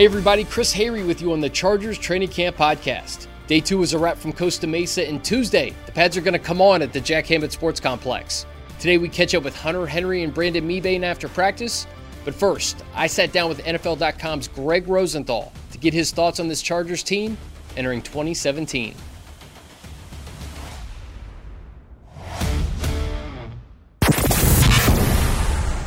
[0.00, 3.26] Hey, everybody, Chris Hayre with you on the Chargers Training Camp Podcast.
[3.46, 6.38] Day two is a wrap from Costa Mesa, and Tuesday, the pads are going to
[6.38, 8.46] come on at the Jack Hammett Sports Complex.
[8.78, 11.86] Today, we catch up with Hunter Henry and Brandon Mebane after practice.
[12.24, 16.62] But first, I sat down with NFL.com's Greg Rosenthal to get his thoughts on this
[16.62, 17.36] Chargers team
[17.76, 18.94] entering 2017.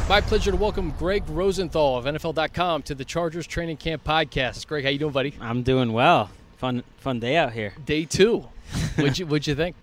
[0.09, 4.67] My pleasure to welcome Greg Rosenthal of NFL.com to the Chargers Training Camp Podcast.
[4.67, 5.33] Greg, how you doing, buddy?
[5.39, 6.29] I'm doing well.
[6.57, 7.73] Fun, fun day out here.
[7.85, 8.39] Day two.
[8.95, 9.75] What'd you, what'd you think?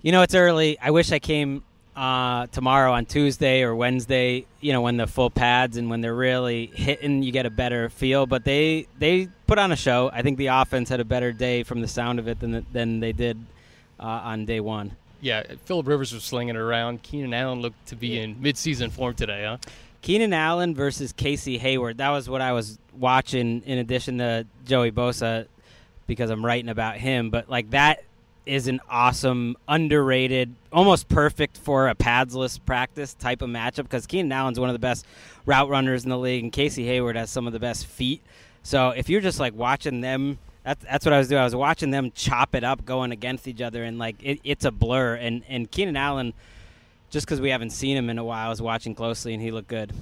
[0.00, 0.78] You know, it's early.
[0.78, 1.64] I wish I came
[1.96, 4.46] uh, tomorrow on Tuesday or Wednesday.
[4.60, 7.88] You know, when the full pads and when they're really hitting, you get a better
[7.88, 8.26] feel.
[8.26, 10.10] But they they put on a show.
[10.12, 13.00] I think the offense had a better day from the sound of it than than
[13.00, 13.38] they did
[13.98, 14.96] uh, on day one.
[15.20, 17.02] Yeah, Philip Rivers was slinging it around.
[17.02, 19.58] Keenan Allen looked to be in midseason form today, huh?
[20.00, 21.98] Keenan Allen versus Casey Hayward.
[21.98, 23.62] That was what I was watching.
[23.66, 25.46] In addition to Joey Bosa,
[26.06, 27.30] because I'm writing about him.
[27.30, 28.04] But like that
[28.46, 34.32] is an awesome, underrated, almost perfect for a padsless practice type of matchup because Keenan
[34.32, 35.06] Allen's one of the best
[35.46, 38.22] route runners in the league, and Casey Hayward has some of the best feet.
[38.62, 41.40] So if you're just like watching them that's that's what I was doing.
[41.40, 44.66] I was watching them chop it up, going against each other, and like it, it's
[44.66, 45.14] a blur.
[45.14, 46.34] And and Keenan Allen,
[47.08, 49.50] just because we haven't seen him in a while, I was watching closely, and he
[49.50, 49.94] looked good.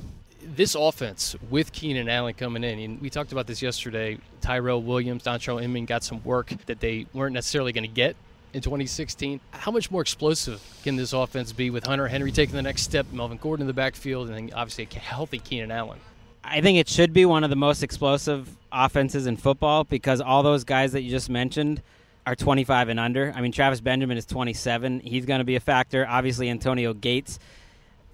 [0.42, 4.18] This offense with Keenan Allen coming in, and we talked about this yesterday.
[4.40, 8.16] Tyrell Williams, Dontrelle Inman got some work that they weren't necessarily going to get
[8.52, 9.40] in 2016.
[9.52, 13.06] How much more explosive can this offense be with Hunter Henry taking the next step,
[13.12, 16.00] Melvin Gordon in the backfield, and then obviously a healthy Keenan Allen?
[16.48, 20.42] I think it should be one of the most explosive offenses in football because all
[20.42, 21.82] those guys that you just mentioned
[22.24, 23.32] are 25 and under.
[23.34, 25.00] I mean, Travis Benjamin is 27.
[25.00, 26.06] He's going to be a factor.
[26.08, 27.38] Obviously, Antonio Gates.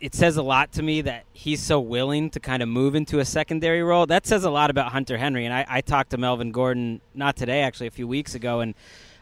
[0.00, 3.20] It says a lot to me that he's so willing to kind of move into
[3.20, 4.06] a secondary role.
[4.06, 5.44] That says a lot about Hunter Henry.
[5.44, 8.74] And I, I talked to Melvin Gordon, not today, actually, a few weeks ago, and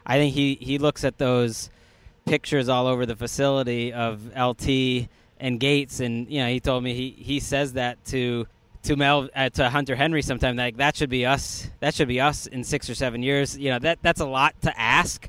[0.06, 1.68] I think he, he looks at those
[2.24, 6.94] pictures all over the facility of LT and Gates, and you know, he told me
[6.94, 8.46] he, he says that to
[8.84, 12.20] to Mel uh, to Hunter Henry sometime like that should be us that should be
[12.20, 15.28] us in 6 or 7 years you know that that's a lot to ask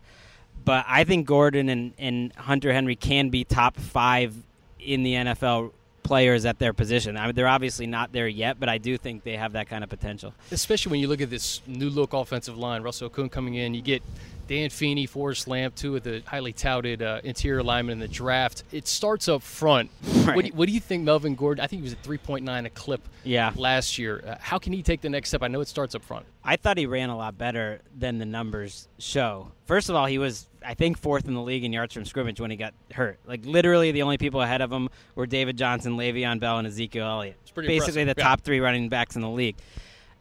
[0.64, 4.36] but I think Gordon and, and Hunter Henry can be top 5
[4.80, 5.72] in the NFL
[6.04, 7.18] players at their position.
[7.18, 9.84] I mean, they're obviously not there yet, but I do think they have that kind
[9.84, 10.34] of potential.
[10.52, 12.84] Especially when you look at this new look offensive line.
[12.84, 14.04] Russell Okung coming in, you get
[14.52, 18.66] Dan Feeney, Forrest Lamp, two of the highly touted uh, interior linemen in the draft.
[18.74, 19.90] It starts up front.
[20.22, 20.36] Right.
[20.36, 21.64] What, do you, what, do you, think Melvin Gordon?
[21.64, 23.54] I think he was at 3.9 a clip yeah.
[23.56, 24.22] last year.
[24.28, 25.42] Uh, how can he take the next step?
[25.42, 26.26] I know it starts up front.
[26.44, 29.52] I thought he ran a lot better than the numbers show.
[29.66, 32.42] First of all, he was, I think, fourth in the league in yards from scrimmage
[32.42, 33.20] when he got hurt.
[33.26, 37.08] Like, literally, the only people ahead of him were David Johnson, Le'Veon Bell, and Ezekiel
[37.08, 37.38] Elliott.
[37.56, 37.94] Basically, impressive.
[37.96, 38.28] the yeah.
[38.28, 39.56] top three running backs in the league.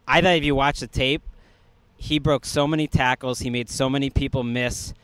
[0.07, 1.23] I thought if you watch the tape,
[2.01, 4.95] he broke so many tackles, he made so many people miss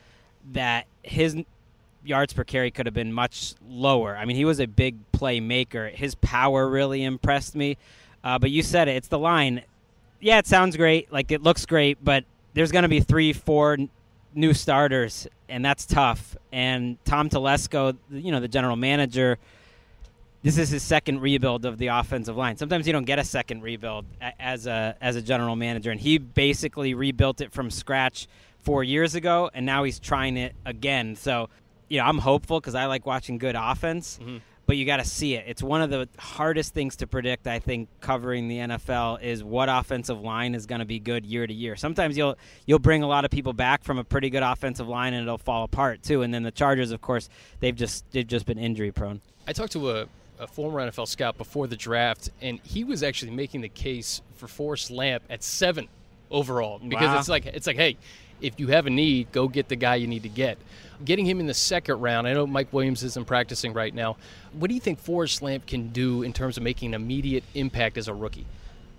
[0.51, 1.37] that his
[2.03, 4.17] yards per carry could have been much lower.
[4.17, 5.93] I mean, he was a big playmaker.
[5.93, 7.77] His power really impressed me.
[8.23, 9.61] Uh, but you said it, it's the line.
[10.19, 12.25] Yeah, it sounds great, like it looks great, but
[12.55, 13.89] there's going to be three, four n-
[14.33, 16.35] new starters, and that's tough.
[16.51, 19.37] And Tom Telesco, you know, the general manager
[20.47, 22.55] this is his second rebuild of the offensive line.
[22.55, 24.05] Sometimes you don't get a second rebuild
[24.39, 28.27] as a as a general manager, and he basically rebuilt it from scratch
[28.61, 31.17] four years ago, and now he's trying it again.
[31.17, 31.49] So,
[31.89, 34.19] you know, I'm hopeful because I like watching good offense.
[34.21, 34.37] Mm-hmm.
[34.65, 35.45] But you got to see it.
[35.47, 37.47] It's one of the hardest things to predict.
[37.47, 41.47] I think covering the NFL is what offensive line is going to be good year
[41.47, 41.77] to year.
[41.77, 45.13] Sometimes you'll you'll bring a lot of people back from a pretty good offensive line,
[45.13, 46.21] and it'll fall apart too.
[46.21, 47.29] And then the Chargers, of course,
[47.61, 49.21] they've just they've just been injury prone.
[49.47, 50.07] I talked to a
[50.39, 54.47] a former NFL scout before the draft, and he was actually making the case for
[54.47, 55.87] Forrest Lamp at seven
[56.29, 57.19] overall because wow.
[57.19, 57.97] it's like it's like, hey,
[58.41, 60.57] if you have a need, go get the guy you need to get.
[61.03, 64.17] Getting him in the second round, I know Mike Williams isn't practicing right now.
[64.53, 67.97] What do you think Forrest Lamp can do in terms of making an immediate impact
[67.97, 68.45] as a rookie?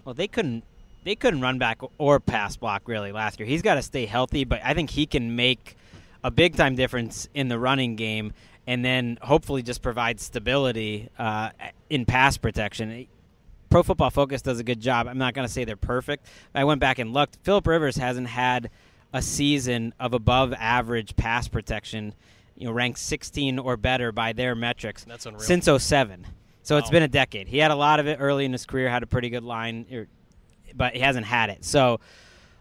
[0.05, 0.65] Well, they couldn't
[1.05, 3.49] they couldn't run back or pass block really last year.
[3.49, 5.77] He's got to stay healthy, but I think he can make
[6.25, 8.33] a big time difference in the running game
[8.69, 11.49] and then hopefully just provide stability uh,
[11.89, 13.07] in pass protection.
[13.71, 15.09] Pro Football Focus does a good job.
[15.09, 16.27] I'm not going to say they're perfect.
[16.55, 17.39] I went back and looked.
[17.45, 18.69] Philip Rivers hasn't had
[19.15, 22.13] a season of above average pass protection,
[22.57, 25.07] you know, ranked 16 or better by their metrics
[25.39, 26.27] since 07.
[26.63, 26.79] So wow.
[26.81, 27.49] it's been a decade.
[27.49, 29.87] He had a lot of it early in his career, had a pretty good line,
[29.91, 30.09] er,
[30.75, 31.65] but he hasn't had it.
[31.65, 32.01] So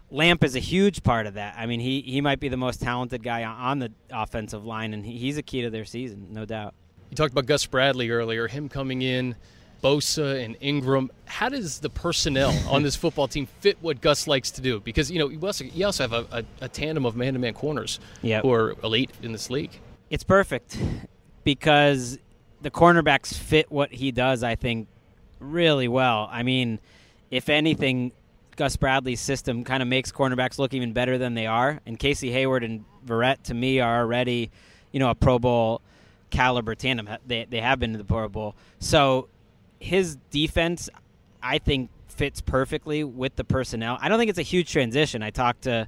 [0.10, 1.56] Lamp is a huge part of that.
[1.58, 5.06] I mean, he, he might be the most talented guy on the offensive line, and
[5.06, 6.74] he, he's a key to their season, no doubt.
[7.10, 9.36] You talked about Gus Bradley earlier, him coming in
[9.84, 11.12] Bosa and Ingram.
[11.26, 14.80] How does the personnel on this football team fit what Gus likes to do?
[14.80, 18.00] Because you know you also, you also have a, a, a tandem of man-to-man corners
[18.22, 18.44] Yep.
[18.44, 19.72] who are elite in this league.
[20.10, 20.78] It's perfect
[21.44, 22.18] because
[22.62, 24.88] the cornerbacks fit what he does, I think,
[25.40, 26.30] really well.
[26.32, 26.80] I mean,
[27.30, 28.12] if anything,
[28.58, 31.80] Gus Bradley's system kind of makes cornerbacks look even better than they are.
[31.86, 34.52] And Casey Hayward and Verrett, to me, are already,
[34.92, 35.82] you know, a Pro Bowl
[36.32, 37.08] caliber tandem.
[37.26, 38.56] They, they have been to the Pro Bowl.
[38.80, 39.30] So
[39.80, 40.90] his defense,
[41.42, 43.98] I think, fits perfectly with the personnel.
[44.02, 45.22] I don't think it's a huge transition.
[45.22, 45.88] I talked to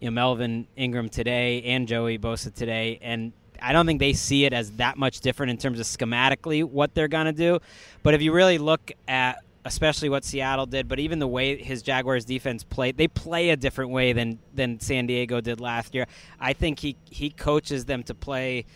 [0.00, 4.44] you know, Melvin Ingram today and Joey Bosa today, and I don't think they see
[4.44, 7.60] it as that much different in terms of schematically what they're going to do.
[8.02, 11.82] But if you really look at especially what Seattle did, but even the way his
[11.82, 16.06] Jaguars defense played, they play a different way than than San Diego did last year.
[16.38, 18.66] I think he he coaches them to play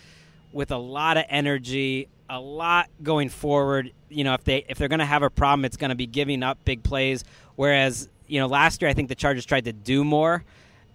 [0.53, 3.93] with a lot of energy, a lot going forward.
[4.09, 6.07] You know, if they if they're going to have a problem, it's going to be
[6.07, 7.25] giving up big plays.
[7.57, 10.45] Whereas you know last year, I think the Chargers tried to do more,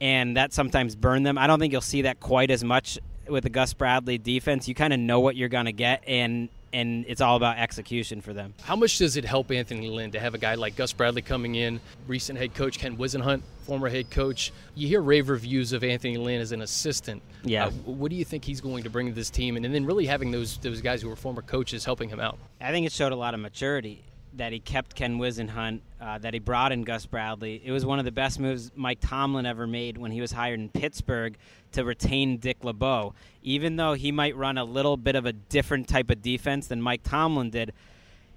[0.02, 1.38] and that sometimes burned them.
[1.38, 2.98] I don't think you'll see that quite as much
[3.28, 4.68] with the Gus Bradley defense.
[4.68, 8.20] You kind of know what you're going to get, and and it's all about execution
[8.20, 8.54] for them.
[8.64, 11.56] How much does it help Anthony Lynn to have a guy like Gus Bradley coming
[11.56, 14.52] in, recent head coach Ken Whisenhunt, former head coach?
[14.76, 17.22] You hear rave reviews of Anthony Lynn as an assistant.
[17.44, 17.68] Yeah.
[17.68, 19.56] Uh, what do you think he's going to bring to this team?
[19.56, 22.38] And, and then really having those those guys who were former coaches helping him out.
[22.60, 24.04] I think it showed a lot of maturity
[24.36, 27.62] that he kept Ken Whisenhunt, uh, that he brought in Gus Bradley.
[27.64, 30.60] It was one of the best moves Mike Tomlin ever made when he was hired
[30.60, 31.38] in Pittsburgh
[31.72, 33.14] to retain Dick LeBeau.
[33.42, 36.82] Even though he might run a little bit of a different type of defense than
[36.82, 37.72] Mike Tomlin did,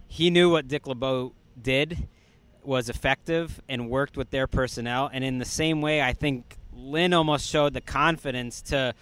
[0.06, 2.06] he knew what Dick LeBeau did
[2.62, 5.10] was effective and worked with their personnel.
[5.12, 8.94] And in the same way, I think Lynn almost showed the confidence to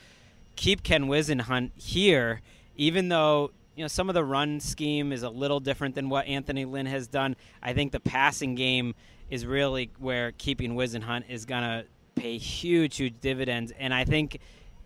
[0.56, 2.40] keep Ken Whisenhunt here,
[2.76, 6.26] even though you know some of the run scheme is a little different than what
[6.26, 7.36] Anthony Lynn has done.
[7.62, 8.94] I think the passing game
[9.30, 11.84] is really where keeping Whisenhunt is gonna
[12.14, 13.72] pay huge, huge dividends.
[13.78, 14.38] And I think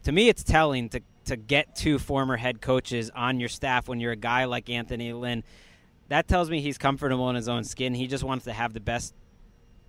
[0.05, 4.00] to me, it's telling to to get two former head coaches on your staff when
[4.00, 5.44] you're a guy like Anthony Lynn.
[6.08, 7.94] That tells me he's comfortable in his own skin.
[7.94, 9.12] He just wants to have the best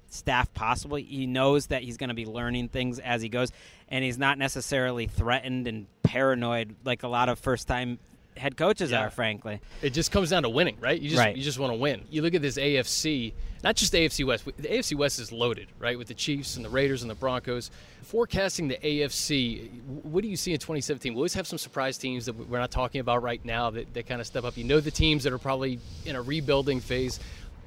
[0.09, 0.97] staff possible.
[0.97, 3.51] He knows that he's going to be learning things as he goes,
[3.87, 7.99] and he's not necessarily threatened and paranoid like a lot of first time
[8.39, 9.01] head coaches Yeah.
[9.05, 9.59] are, frankly.
[9.81, 10.99] It just comes down to winning, right?
[10.99, 11.35] You just Right.
[11.35, 12.01] you just want to win.
[12.09, 13.33] You look at this AFC,
[13.63, 14.45] not just AFC West.
[14.57, 17.69] The AFC West is loaded, right, with the Chiefs and the Raiders and the Broncos.
[18.03, 19.69] Forecasting the AFC,
[20.03, 21.13] what do you see in 2017?
[21.13, 24.07] We always have some surprise teams that we're not talking about right now that, that
[24.07, 24.57] kind of step up.
[24.57, 27.19] You know the teams that are probably in a rebuilding phase.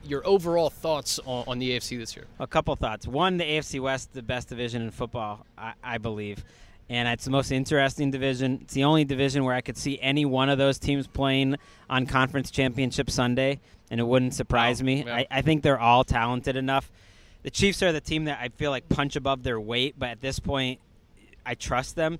[0.04, 2.24] Your overall thoughts on, on the AFC this year?
[2.40, 3.06] A couple thoughts.
[3.06, 6.42] One, the AFC West, the best division in football, I, I believe.
[6.92, 8.58] And it's the most interesting division.
[8.60, 11.56] It's the only division where I could see any one of those teams playing
[11.88, 13.60] on Conference Championship Sunday,
[13.90, 14.86] and it wouldn't surprise Wow.
[14.86, 15.04] me.
[15.06, 15.14] Yeah.
[15.14, 16.92] I, I think they're all talented enough.
[17.44, 20.20] The Chiefs are the team that I feel like punch above their weight, but at
[20.20, 20.80] this point,
[21.46, 22.18] I trust them.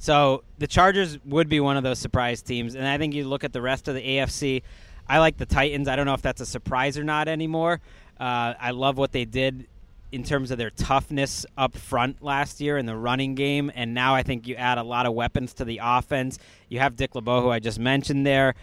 [0.00, 3.44] So the Chargers would be one of those surprise teams, and I think you look
[3.44, 4.62] at the rest of the AFC.
[5.08, 5.86] I like the Titans.
[5.86, 7.80] I don't know if that's a surprise or not anymore.
[8.18, 9.68] Uh, I love what they did
[10.10, 14.14] in terms of their toughness up front last year in the running game, and now
[14.14, 16.38] I think you add a lot of weapons to the offense.
[16.68, 18.54] You have Dick LeBeau, who I just mentioned there.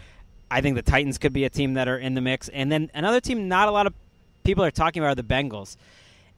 [0.50, 2.90] I think the Titans could be a team that are in the mix, and then
[2.94, 3.94] another team not a lot of
[4.44, 5.76] people are talking about are the Bengals.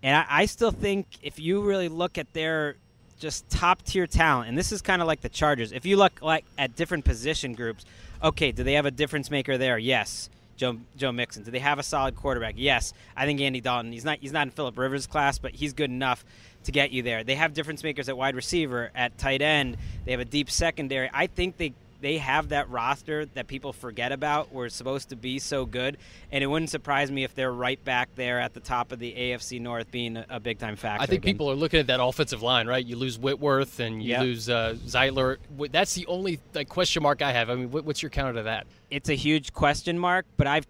[0.02, 2.76] And I, I still think if you really look at their
[3.18, 5.72] just top tier talent, and this is kind of like the Chargers.
[5.72, 7.84] If you look like at different position groups,
[8.22, 9.78] okay, do they have a difference maker there?
[9.78, 10.30] Yes.
[10.58, 11.44] Joe Joe Mixon.
[11.44, 12.54] Do they have a solid quarterback?
[12.58, 12.92] Yes.
[13.16, 13.92] I think Andy Dalton.
[13.92, 16.24] He's not he's not in Philip Rivers' class, but he's good enough
[16.64, 17.24] to get you there.
[17.24, 19.78] They have difference makers at wide receiver, at tight end.
[20.04, 21.08] They have a deep secondary.
[21.14, 24.52] I think they they have that roster that people forget about.
[24.52, 25.96] We're supposed to be so good,
[26.30, 29.12] and it wouldn't surprise me if they're right back there at the top of the
[29.12, 31.02] AFC North, being a, a big time factor.
[31.02, 31.34] I think again.
[31.34, 32.84] people are looking at that offensive line, right?
[32.84, 34.20] You lose Whitworth and you Yep.
[34.20, 35.38] lose uh, Zeitler.
[35.70, 37.50] That's the only like, question mark I have.
[37.50, 38.66] I mean, what, what's your counter to that?
[38.90, 40.66] it's a huge question mark, but I've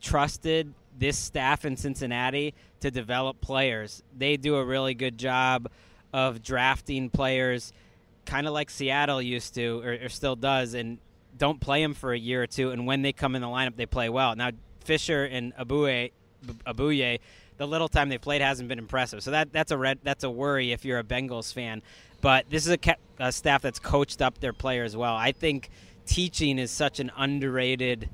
[0.00, 4.02] trusted this staff in Cincinnati to develop players.
[4.16, 5.68] They do a really good job
[6.12, 7.72] of drafting players,
[8.28, 10.98] kind of like Seattle used to, or, or still does, and
[11.36, 12.70] don't play them for a year or two.
[12.70, 14.36] And when they come in the lineup, they play well.
[14.36, 14.50] Now
[14.84, 16.12] Fisher and Ogbuehi,
[16.66, 17.20] Ogbuehi,
[17.56, 19.22] the little time they played hasn't been impressive.
[19.22, 21.82] So that that's a red that's a worry if you're a Bengals fan.
[22.20, 25.14] But this is a, a staff that's coached up their players well.
[25.14, 25.70] I think
[26.06, 28.08] teaching is such an underrated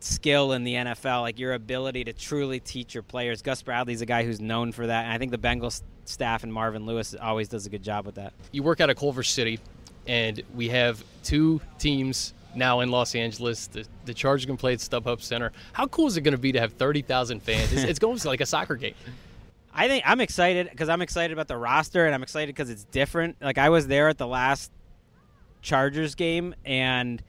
[0.00, 3.42] skill in the NFL, like your ability to truly teach your players.
[3.42, 6.52] Gus Bradley's a guy who's known for that, and I think the Bengals staff and
[6.52, 8.32] Marvin Lewis always does a good job with that.
[8.52, 9.58] You work out of Culver City,
[10.06, 13.66] and we have two teams now in Los Angeles.
[13.66, 15.52] The, the Chargers can play at StubHub Center.
[15.72, 17.72] How cool is it going to be to have 30,000 fans?
[17.72, 18.94] It's, it's almost like a soccer game.
[19.78, 22.84] I think I'm excited because I'm excited about the roster and I'm excited because it's
[22.84, 23.36] different.
[23.42, 24.72] Like I was there at the last
[25.60, 27.22] Chargers game and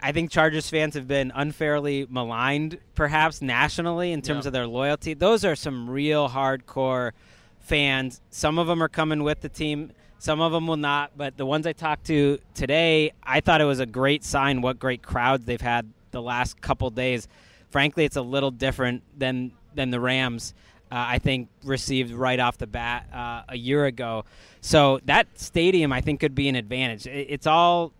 [0.00, 4.48] I think Chargers fans have been unfairly maligned, perhaps nationally, in terms Yeah.
[4.48, 5.14] of their loyalty.
[5.14, 7.12] Those are some real hardcore
[7.60, 8.20] fans.
[8.30, 11.12] Some of them are coming with the team, some of them will not.
[11.16, 14.78] But the ones I talked to today, I thought it was a great sign what
[14.78, 17.26] great crowds they've had the last couple days.
[17.70, 20.54] Frankly, it's a little different than than the Rams.
[20.92, 24.24] Uh, I think received right off the bat uh, a year ago.
[24.60, 27.06] So that stadium, I think, could be an advantage.
[27.08, 27.92] It, it's all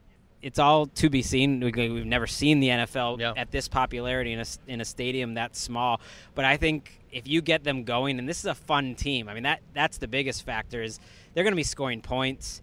[0.45, 1.59] it's all to be seen.
[1.61, 3.33] We- We've never seen the NFL Yeah.
[3.37, 6.01] at this popularity in a, in a stadium that small.
[6.35, 9.29] But I think if you get them going, and this is a fun team.
[9.29, 11.01] I mean that that's the biggest factor is
[11.33, 12.61] they're going to be scoring points.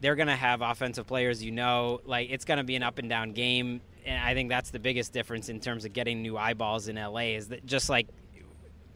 [0.00, 1.42] They're going to have offensive players.
[1.42, 3.80] You know, like it's going to be an up and down game.
[4.06, 7.34] And I think that's the biggest difference in terms of getting new eyeballs in LA.
[7.36, 8.06] Is that just like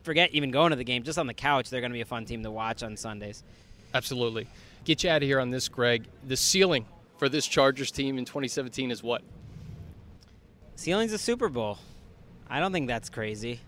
[0.05, 2.07] forget even going to the game, just on the couch, they're going to be a
[2.07, 3.43] fun team to watch on Sundays.
[3.95, 4.47] Absolutely.
[4.85, 6.05] Get you out of here on this, Greg.
[6.27, 6.87] The ceiling
[7.23, 9.23] for this Chargers team in 2017 is what?
[10.75, 11.79] Ceiling's a Super Bowl.
[12.51, 13.61] I don't think that's crazy.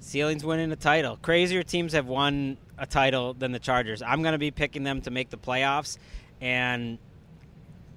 [0.00, 1.16] Ceiling's winning a title.
[1.22, 4.02] Crazier teams have won a title than the Chargers.
[4.02, 5.96] I'm going to be picking them to make the playoffs,
[6.42, 6.98] and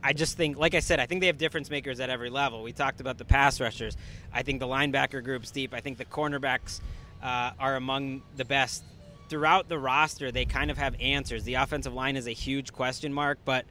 [0.02, 2.64] I just think, like I said, I think they have difference makers at every level.
[2.64, 3.98] We talked about the pass rushers.
[4.34, 5.74] I think the linebacker group's deep.
[5.74, 6.80] I think the cornerbacks
[7.22, 8.86] uh, are among the best.
[9.28, 11.44] Throughout the roster, they kind of have answers.
[11.44, 13.66] The offensive line is a huge question mark, but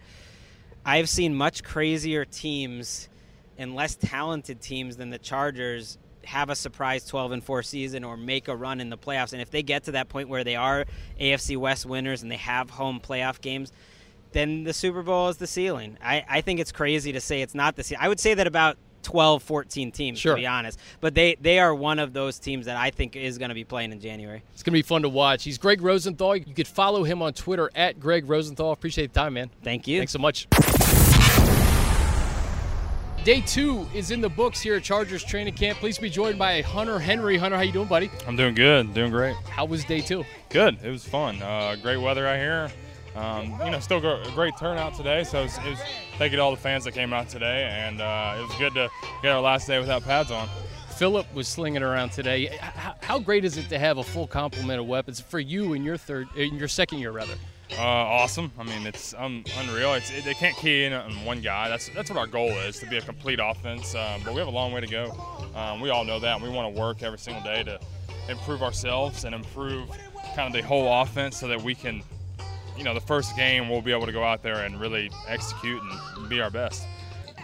[0.85, 3.09] I've seen much crazier teams
[3.59, 8.17] and less talented teams than the Chargers have a surprise 12 and 4 season or
[8.17, 9.33] make a run in the playoffs.
[9.33, 10.87] And if they get to that point where they are
[11.21, 13.73] AFC West winners and they have home playoff games,
[14.33, 15.99] then the Super Bowl is the ceiling.
[16.03, 18.05] I, I think it's crazy to say it's not the ceiling.
[18.05, 20.35] I would say that about 12, 14 teams, Sure.
[20.35, 20.79] to be honest.
[21.01, 23.65] But they, they are one of those teams that I think is going to be
[23.65, 24.43] playing in January.
[24.53, 25.45] It's going to be fun to watch.
[25.45, 26.37] He's Greg Rosenthal.
[26.37, 28.73] You could follow him on Twitter at Greg Rosenthal.
[28.73, 29.51] Appreciate the time, man.
[29.63, 29.99] Thank you.
[29.99, 30.47] Thanks so much.
[33.25, 35.79] Day two is in the books here at Chargers training camp.
[35.79, 37.37] Please be joined by Hunter Henry.
[37.37, 38.11] Hunter, how you doing, buddy?
[38.27, 39.37] I'm doing good, doing great.
[39.51, 40.25] How was day two?
[40.49, 40.79] Good.
[40.83, 41.43] It was fun.
[41.43, 42.71] Uh, great weather out here.
[43.17, 45.25] Um, you know, still a great turnout today.
[45.25, 45.81] So it was, it was
[46.19, 48.75] thank you to all the fans that came out today, and uh, it was good
[48.75, 48.89] to
[49.23, 50.49] get our last day without pads on.
[50.97, 52.47] Philip was slinging around today.
[52.61, 55.83] How, how great is it to have a full complement of weapons for you in
[55.83, 57.35] your third, in your second year, rather?
[57.73, 58.53] Uh, awesome.
[58.59, 59.95] I mean, it's um, unreal.
[59.95, 61.69] It's, it, they can't key in on one guy.
[61.69, 63.95] That's that's what our goal is to be a complete offense.
[63.95, 65.13] Um, but we have a long way to go.
[65.55, 66.35] Um, we all know that.
[66.35, 67.81] And we want to work every single day to
[68.29, 69.89] improve ourselves and improve
[70.35, 72.03] kind of the whole offense so that we can,
[72.77, 75.83] you know, the first game we'll be able to go out there and really execute
[75.83, 76.87] and be our best.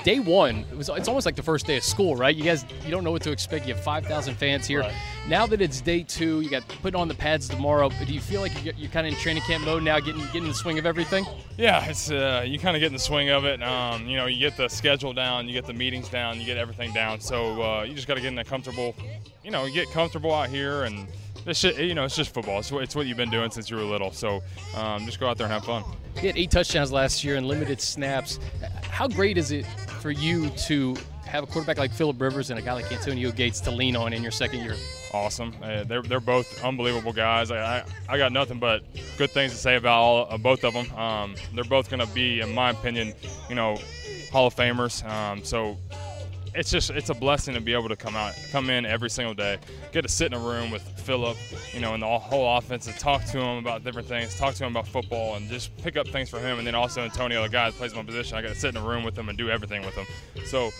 [0.04, 2.34] Day one, it was, it's almost like the first day of school, right?
[2.34, 3.66] You guys, you don't know what to expect.
[3.66, 4.80] You have 5,000 fans here.
[4.80, 4.94] Right.
[5.26, 7.88] Now that it's day two, you got putting on the pads tomorrow.
[7.88, 10.46] Do you feel like you're, you're kind of in training camp mode now, getting getting
[10.46, 11.26] the swing of everything?
[11.56, 13.60] Yeah, it's uh, you kind of get in the swing of it.
[13.62, 16.58] Um, you know, you get the schedule down, you get the meetings down, you get
[16.58, 17.20] everything down.
[17.20, 18.94] So uh, you just got to get in that comfortable.
[19.42, 21.08] You know, you get comfortable out here, and
[21.46, 22.58] it's just, you know, it's just football.
[22.58, 24.12] It's, what- it's what you've been doing since you were little.
[24.12, 24.42] So
[24.76, 25.84] um, just go out there and have fun.
[26.16, 28.38] You had eight touchdowns last year and limited snaps.
[28.82, 29.66] How great is it
[30.00, 33.60] for you to have a quarterback like Philip Rivers and a guy like Antonio Gates
[33.62, 34.76] to lean on in your second year?
[35.12, 35.54] Awesome.
[35.62, 37.50] Uh, they're, they're both unbelievable guys.
[37.50, 38.82] I, I, I got nothing but
[39.18, 40.90] good things to say about all uh, both of them.
[40.96, 43.12] Um, they're both going to be, in my opinion,
[43.48, 43.78] you know,
[44.32, 45.04] Hall of Famers.
[45.08, 45.76] Um, so
[46.56, 49.34] it's just it's a blessing to be able to come out, come in every single
[49.34, 49.58] day,
[49.92, 51.36] get to sit in a room with Philip,
[51.72, 54.64] you know, and the whole offense, and talk to him about different things, talk to
[54.64, 56.58] him about football, and just pick up things from him.
[56.58, 58.82] And then also Antonio, the guy that plays my position, I got to sit in
[58.82, 60.06] a room with him and do everything with him.
[60.46, 60.70] So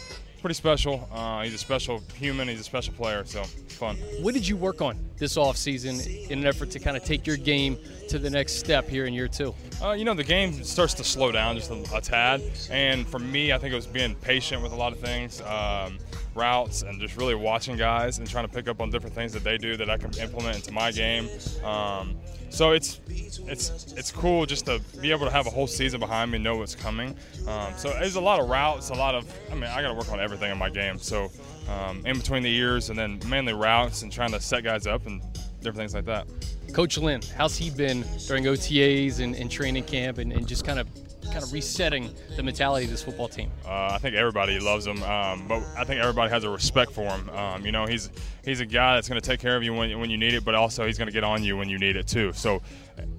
[0.46, 1.08] pretty special.
[1.12, 2.46] Uh, he's a special human.
[2.46, 3.24] He's a special player.
[3.24, 3.96] So fun.
[4.20, 7.36] What did you work on this offseason in an effort to kind of take your
[7.36, 7.76] game
[8.10, 9.52] to the next step here in year two?
[9.82, 12.42] Uh, you know, the game starts to slow down just a, a tad.
[12.70, 15.98] And for me, I think it was being patient with a lot of things, um,
[16.36, 19.42] routes, and just really watching guys and trying to pick up on different things that
[19.42, 21.28] they do that I can implement into my game.
[21.64, 22.16] Um,
[22.50, 23.00] so it's
[23.46, 26.56] it's it's cool just to be able to have a whole season behind me, know
[26.56, 27.16] what's coming.
[27.46, 29.30] Um, so there's a lot of routes, a lot of.
[29.50, 30.98] I mean, I got to work on everything in my game.
[30.98, 31.30] So
[31.68, 35.06] um, in between the years, and then mainly routes and trying to set guys up
[35.06, 35.22] and
[35.66, 36.26] different things like that.
[36.72, 40.78] Coach Lynn, how's he been during OTAs and, and training camp and, and just kind
[40.78, 40.88] of
[41.26, 43.50] kind of resetting the mentality of this football team?
[43.64, 47.02] Uh, I think everybody loves him, um, but I think everybody has a respect for
[47.02, 47.28] him.
[47.30, 48.10] Um, you know, he's
[48.44, 50.44] he's a guy that's going to take care of you when, when you need it,
[50.44, 52.32] but also he's going to get on you when you need it too.
[52.32, 52.62] So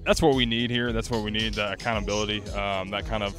[0.04, 0.92] that's what we need here.
[0.92, 1.54] That's what we need.
[1.54, 3.34] That accountability, um, that kind of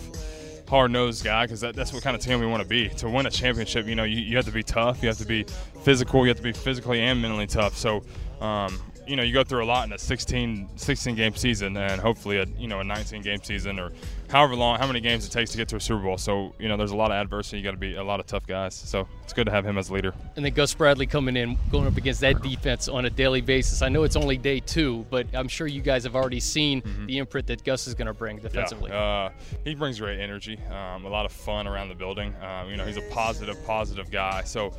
[0.69, 2.89] hard nosed guy because that, that's what kind of team we want to be.
[2.89, 5.25] To win a championship, you know, you, you have to be tough, you have to
[5.25, 5.45] be
[5.83, 7.75] physical, you have to be physically and mentally tough.
[7.75, 8.03] So,
[8.39, 11.99] um, you know, you go through a lot in a 16, 16 game season, and
[11.99, 13.91] hopefully a you know a 19 game season or
[14.29, 16.17] however long, how many games it takes to get to a Super Bowl.
[16.17, 17.57] So you know, there's a lot of adversity.
[17.57, 18.75] You got to be a lot of tough guys.
[18.75, 20.13] So it's good to have him as leader.
[20.35, 23.81] And then Gus Bradley coming in, going up against that defense on a daily basis.
[23.81, 27.05] I know it's only day two, but I'm sure you guys have already seen mm-hmm.
[27.07, 28.91] the imprint that Gus is going to bring defensively.
[28.91, 29.29] Yeah, uh,
[29.63, 32.33] he brings great energy, um, a lot of fun around the building.
[32.41, 34.43] Um, you know, he's a positive, positive guy.
[34.43, 34.73] So,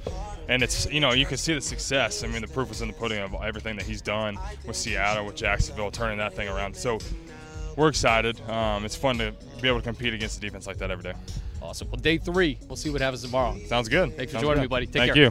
[0.49, 2.23] and it's you know you can see the success.
[2.25, 5.27] I mean, the proof was in the pudding of everything that he's done with Seattle,
[5.27, 6.75] with Jacksonville, turning that thing around.
[6.77, 6.99] So
[7.81, 8.39] we're excited.
[8.49, 9.33] Um, it's fun to
[9.63, 11.15] be able to compete against a defense like that every day.
[11.63, 11.89] Awesome.
[11.91, 13.57] Well, day three, we'll see what happens tomorrow.
[13.67, 14.15] Sounds good.
[14.17, 14.69] Thanks Sounds for joining good.
[14.69, 14.87] me, buddy.
[14.87, 15.25] Take Thank care.
[15.25, 15.31] you.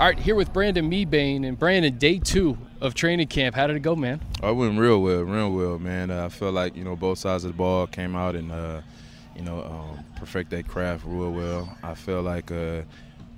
[0.00, 1.46] All right, here with Brandon Mebane.
[1.46, 3.54] And Brandon, day two of training camp.
[3.54, 4.22] How did it go, man?
[4.42, 6.10] I went real well, real well, man.
[6.10, 8.80] Uh, I feel like, you know, both sides of the ball came out and, uh,
[9.36, 11.76] you know, um, perfect that craft real well.
[11.82, 12.80] I feel like uh,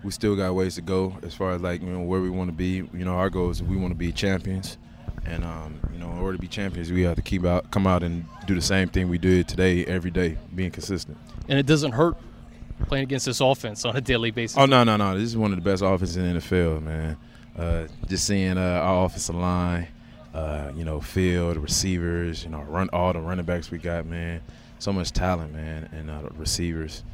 [0.05, 2.49] we still got ways to go as far as, like, you know, where we want
[2.49, 2.77] to be.
[2.77, 4.79] You know, our goal is we want to be champions.
[5.27, 7.87] And um, you know, in order to be champions, we have to keep out, come
[7.87, 11.17] out, and do the same thing we did today, every day, being consistent.
[11.49, 12.17] And it doesn't hurt
[12.87, 14.57] playing against this offense on a daily basis.
[14.59, 15.19] Oh no, no, no!
[15.19, 17.17] This is one of the best offenses in the NFL, man.
[17.57, 19.87] Uh, just seeing uh, our offensive line,
[20.35, 24.41] uh, you know, field receivers, you know, run all the running backs we got, man.
[24.81, 27.05] So much talent, man, and uh, receivers,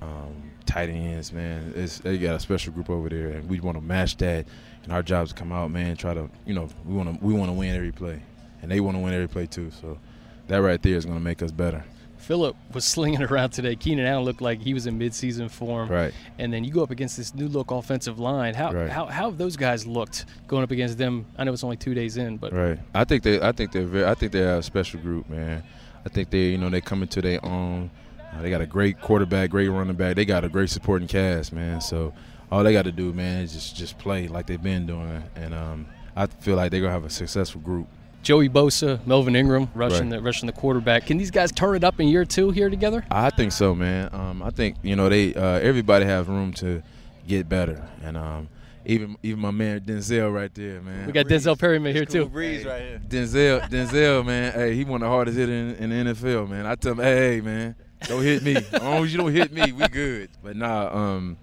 [0.00, 1.72] um, tight ends, man.
[1.74, 4.46] It's, they got a special group over there, and we want to match that
[4.88, 7.24] and our job is to come out, man, try to, you know, we want to
[7.24, 8.22] we want to win every play,
[8.62, 9.70] and they want to win every play too.
[9.70, 9.98] So
[10.46, 11.84] that right there is going to make us better.
[12.16, 13.76] Philip was slinging around today.
[13.76, 15.90] Keenan Allen looked like he was in midseason form.
[15.90, 16.14] Right.
[16.38, 18.54] And then you go up against this new look offensive line.
[18.54, 18.88] How, right.
[18.88, 21.26] how, how have those guys looked going up against them?
[21.36, 22.78] I know it's only two days in, but right.
[22.94, 25.62] I think they I think they're very I think they're a special group, man.
[26.06, 27.90] I think they you know they come into their own.
[28.32, 30.16] Uh, they got a great quarterback, great running back.
[30.16, 31.82] They got a great supporting cast, man.
[31.82, 32.14] So
[32.50, 35.54] all they got to do, man, is just just play like they've been doing, and
[35.54, 37.86] um, I feel like they're gonna have a successful group.
[38.22, 40.16] Joey Bosa, Melvin Ingram rushing right.
[40.16, 41.06] the rushing the quarterback.
[41.06, 43.04] Can these guys turn it up in year two here together?
[43.10, 44.10] I think so, man.
[44.12, 46.82] Um, I think you know they uh, everybody has room to
[47.26, 48.48] get better, and um,
[48.84, 51.06] even even my man Denzel right there, man.
[51.06, 51.44] We got Breeze.
[51.44, 52.28] Denzel Perryman here cool too.
[52.28, 53.00] Breeze right here.
[53.06, 54.52] Denzel, Denzel, man.
[54.52, 56.66] Hey, he one of the hardest hitters in, in, the NFL, man.
[56.66, 58.56] I tell him, hey, man, don't hit me.
[58.56, 60.30] as long as you don't hit me, we good.
[60.42, 61.36] But nah, um,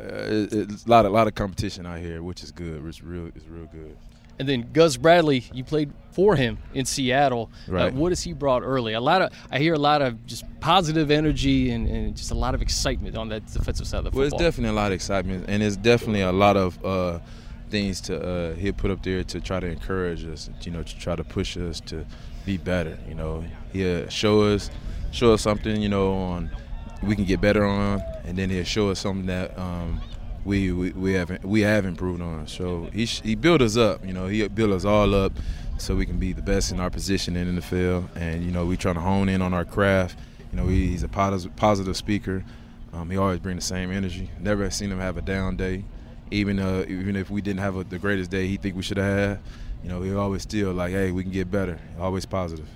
[0.00, 2.84] uh, it, it's a lot of lot of competition out here, which is good.
[2.84, 3.96] It's real, it's real good.
[4.38, 7.50] And then Gus Bradley, you played for him in Seattle.
[7.68, 7.92] Uh, right.
[7.92, 8.92] Uh, what has he brought early?
[8.92, 12.34] A lot of I hear a lot of just positive energy and, and, just a
[12.34, 14.20] lot of excitement on that defensive side of the football.
[14.20, 17.20] Well, it's definitely a lot of excitement, and it's definitely a lot of uh,
[17.70, 20.50] things to uh, he'll put up there to try to encourage us.
[20.62, 22.04] You know, to try to push us to
[22.44, 22.98] be better.
[23.08, 24.70] You know, he'll show us
[25.12, 25.80] show us something.
[25.80, 26.50] You know, on
[27.06, 30.00] we can get better on, and then he'll show us something that um,
[30.44, 32.46] we, we we haven't we have improved on.
[32.46, 34.04] So he he built us up.
[34.04, 35.32] You know, he built us all up
[35.78, 38.08] so we can be the best in our position and in the field.
[38.14, 40.18] And you know, we trying to hone in on our craft.
[40.52, 42.44] You know, he's a positive positive speaker.
[42.92, 44.30] Um, he always brings the same energy.
[44.40, 45.84] Never seen him have a down day.
[46.30, 48.96] Even uh, even if we didn't have a, the greatest day, he think we should
[48.96, 49.38] have had.
[49.82, 51.78] You know, he always still like, hey, we can get better.
[52.00, 52.66] Always positive.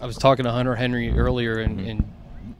[0.00, 1.88] I was talking to Hunter Henry earlier, and, mm-hmm.
[1.88, 2.12] and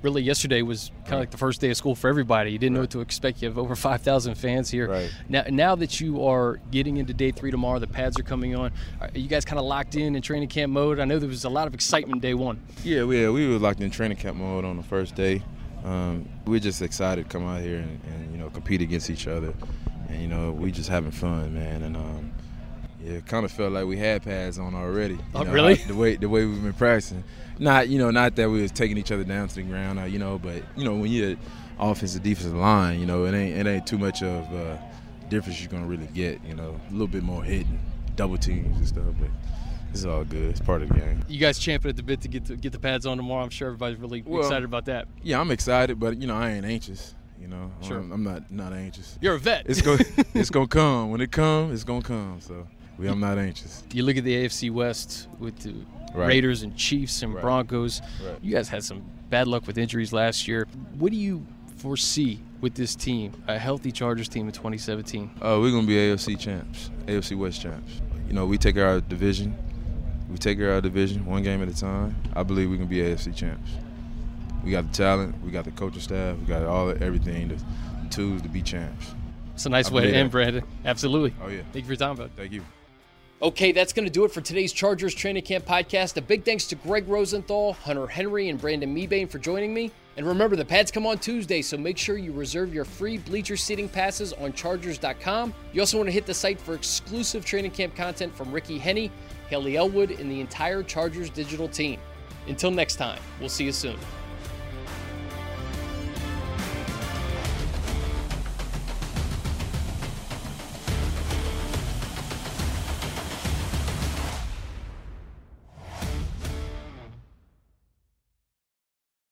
[0.07, 2.53] really yesterday was kind of like the first day of school for everybody.
[2.53, 2.79] You didn't right.
[2.79, 3.43] know what to expect.
[3.43, 4.89] You have over 5,000 fans here.
[4.89, 5.11] Right.
[5.29, 8.71] Now, now that you are getting into day three tomorrow, the pads are coming on.
[9.01, 11.01] Are you guys kind of locked in in training camp mode?
[11.01, 12.63] I know there was a lot of excitement day one.
[12.85, 15.43] Yeah, we, we were locked in training camp mode on the first day.
[15.85, 19.29] Um, we're just excited to come out here and, and, you know compete against each
[19.29, 19.55] other,
[20.09, 21.83] and you know we just having fun, man.
[21.83, 22.33] And um,
[23.07, 25.17] yeah, it kind of felt like we had pads on already.
[25.33, 25.75] Oh, know, really?
[25.75, 27.23] the way the way we've been practicing.
[27.59, 30.05] Not you know not that we was taking each other down to the ground, uh,
[30.05, 31.37] you know, but you know when you're
[31.79, 34.77] offensive defensive line, you know it ain't it ain't too much of uh,
[35.29, 36.43] difference you're gonna really get.
[36.45, 37.79] You know, a little bit more hitting,
[38.17, 39.31] double teams and stuff, but.
[39.93, 40.51] It's all good.
[40.51, 41.25] It's part of the game.
[41.27, 43.43] You guys champing at the bit to get to get the pads on tomorrow.
[43.43, 45.09] I'm sure everybody's really well, excited about that.
[45.23, 47.15] Yeah, I'm excited, but you know I ain't anxious.
[47.41, 47.99] You know, sure.
[47.99, 49.19] I'm, I'm not not anxious.
[49.23, 49.65] You're a vet.
[49.67, 50.01] It's going
[50.35, 51.73] it's gonna come when it comes.
[51.73, 52.43] It's gonna come.
[52.43, 52.67] So
[52.99, 53.83] we, I'm not anxious.
[53.93, 55.75] You look at the AFC West with the
[56.15, 56.29] right.
[56.29, 57.43] Raiders and Chiefs and right.
[57.43, 58.01] Broncos.
[58.25, 58.39] Right.
[58.43, 60.67] You guys had some bad luck with injuries last year.
[60.99, 61.45] What do you
[61.77, 65.31] foresee with this team, a healthy Chargers team in 2017?
[65.41, 68.01] Uh, we're gonna be AFC champs, AFC West champs.
[68.27, 69.57] You know, we take our division.
[70.31, 72.17] We take care of our division one game at a time.
[72.35, 73.71] I believe we can be AFC champs.
[74.65, 77.57] We got the talent, we got the coaching staff, we got all everything, the
[78.11, 79.15] tools to be champs.
[79.55, 80.65] It's a nice I way to end, Brandon.
[80.85, 81.35] Absolutely.
[81.41, 81.63] Oh yeah.
[81.73, 82.31] Thank you for your time, bud.
[82.37, 82.63] Thank you.
[83.43, 86.17] Okay, that's going to do it for today's Chargers Training Camp podcast.
[86.17, 89.93] A big thanks to Greg Rosenthal, Hunter Henry, and Brandon Mebane for joining me.
[90.17, 93.59] And remember, the pads come on Tuesday, so make sure you reserve your free bleacher
[93.59, 95.53] seating passes on Chargers.com.
[95.75, 99.11] You also want to hit the site for exclusive training camp content from Ricky Henne,
[99.51, 102.01] Haley Elwood, and the entire Chargers digital team.
[102.49, 103.99] Until next time, we'll see you soon.